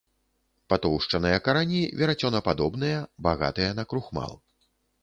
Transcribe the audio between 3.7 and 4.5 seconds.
на крухмал.